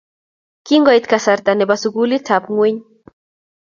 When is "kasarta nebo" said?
1.11-1.73